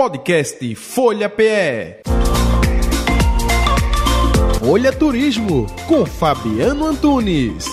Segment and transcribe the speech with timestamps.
[0.00, 2.02] Podcast Folha PE.
[4.60, 7.66] Folha Turismo com Fabiano Antunes.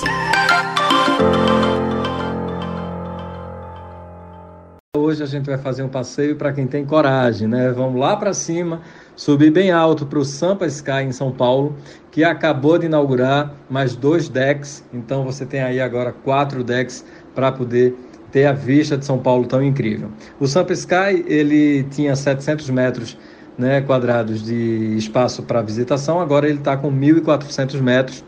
[4.97, 7.69] Hoje a gente vai fazer um passeio para quem tem coragem, né?
[7.71, 8.81] Vamos lá para cima,
[9.15, 11.77] subir bem alto para o Sampa Sky em São Paulo,
[12.09, 14.83] que acabou de inaugurar mais dois decks.
[14.91, 17.05] Então você tem aí agora quatro decks
[17.35, 17.95] para poder
[18.35, 20.09] ter a vista de São Paulo tão incrível.
[20.41, 23.17] O Sampa Sky ele tinha 700 metros
[23.57, 28.25] né, quadrados de espaço para visitação, agora ele está com 1.400 metros,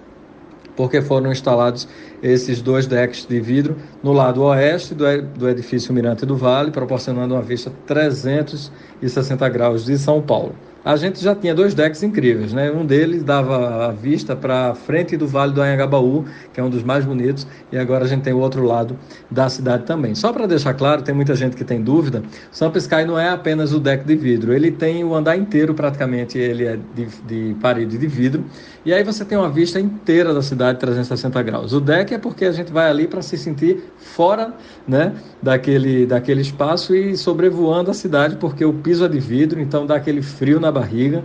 [0.77, 1.89] porque foram instalados
[2.23, 7.43] esses dois decks de vidro no lado oeste do, edifício Mirante do Vale, proporcionando uma
[7.43, 10.55] vista 360 graus de São Paulo
[10.87, 12.71] a gente já tinha dois decks incríveis, né?
[12.71, 16.23] Um deles dava a vista para frente do Vale do Anhangabaú,
[16.53, 18.97] que é um dos mais bonitos, e agora a gente tem o outro lado
[19.29, 20.15] da cidade também.
[20.15, 22.23] Só para deixar claro, tem muita gente que tem dúvida,
[22.53, 26.37] Sampa Sky não é apenas o deck de vidro, ele tem o andar inteiro praticamente,
[26.37, 28.45] ele é de, de parede de vidro,
[28.85, 31.73] e aí você tem uma vista inteira da cidade 360 graus.
[31.73, 34.53] O deck é porque a gente vai ali para se sentir fora,
[34.87, 35.11] né,
[35.43, 39.97] daquele daquele espaço e sobrevoando a cidade, porque o piso é de vidro, então dá
[39.97, 41.23] aquele frio na barriga.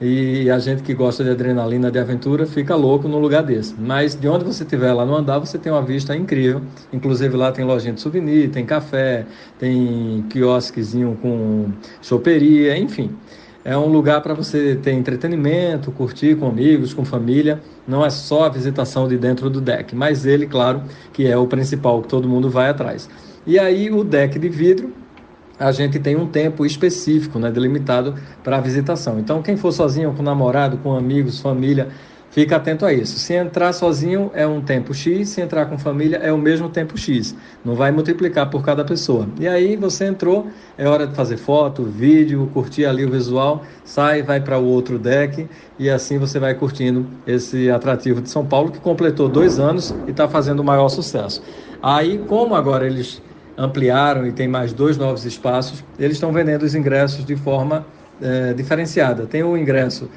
[0.00, 3.74] E a gente que gosta de adrenalina, de aventura, fica louco num lugar desse.
[3.76, 6.62] Mas de onde você estiver lá no andar, você tem uma vista incrível.
[6.92, 9.26] Inclusive lá tem lojinha de souvenir, tem café,
[9.58, 13.10] tem quiosquezinho com choperia, enfim.
[13.64, 17.60] É um lugar para você ter entretenimento, curtir com amigos, com família.
[17.86, 20.80] Não é só a visitação de dentro do deck, mas ele, claro,
[21.12, 23.10] que é o principal que todo mundo vai atrás.
[23.44, 24.92] E aí o deck de vidro
[25.58, 28.14] a gente tem um tempo específico, né, delimitado
[28.44, 29.18] para a visitação.
[29.18, 31.88] Então, quem for sozinho, com namorado, com amigos, família,
[32.30, 33.18] fica atento a isso.
[33.18, 36.96] Se entrar sozinho é um tempo X, se entrar com família é o mesmo tempo
[36.96, 37.34] X.
[37.64, 39.26] Não vai multiplicar por cada pessoa.
[39.40, 44.22] E aí você entrou, é hora de fazer foto, vídeo, curtir ali o visual, sai,
[44.22, 45.48] vai para o outro deck
[45.78, 50.10] e assim você vai curtindo esse atrativo de São Paulo que completou dois anos e
[50.10, 51.42] está fazendo o maior sucesso.
[51.82, 53.22] Aí, como agora eles
[53.58, 57.84] ampliaram e tem mais dois novos espaços, eles estão vendendo os ingressos de forma
[58.22, 59.26] é, diferenciada.
[59.26, 60.08] Tem o ingresso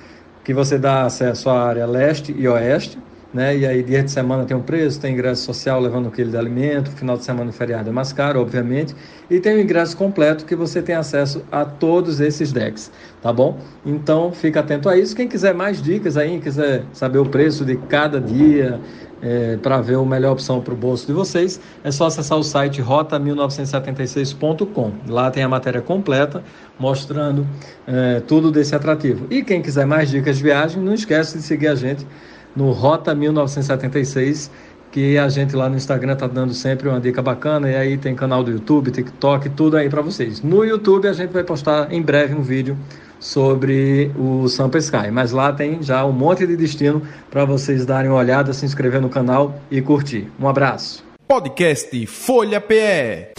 [0.43, 2.97] que você dá acesso à área leste e oeste,
[3.33, 3.57] né?
[3.57, 6.37] E aí dia de semana tem um preço, tem ingresso social levando um quilo de
[6.37, 8.95] alimento, final de semana e feriado é mais caro, obviamente,
[9.29, 13.57] e tem o ingresso completo que você tem acesso a todos esses decks, tá bom?
[13.85, 15.15] Então fica atento a isso.
[15.15, 18.79] Quem quiser mais dicas aí, quiser saber o preço de cada dia,
[19.21, 22.43] é, para ver a melhor opção para o bolso de vocês, é só acessar o
[22.43, 24.91] site rota1976.com.
[25.07, 26.43] Lá tem a matéria completa
[26.79, 27.45] mostrando
[27.87, 29.27] é, tudo desse atrativo.
[29.29, 32.07] E quem quiser mais dicas de viagem, não esquece de seguir a gente
[32.55, 34.51] no Rota 1976
[34.91, 38.13] que a gente lá no Instagram tá dando sempre uma dica bacana e aí tem
[38.13, 40.41] canal do YouTube, TikTok, tudo aí para vocês.
[40.41, 42.77] No YouTube a gente vai postar em breve um vídeo
[43.17, 48.11] sobre o Sampa Sky, mas lá tem já um monte de destino para vocês darem
[48.11, 50.27] uma olhada, se inscrever no canal e curtir.
[50.39, 51.03] Um abraço.
[51.27, 53.31] Podcast Folha PE.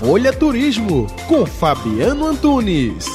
[0.00, 3.06] Folha Turismo com Fabiano Antunes.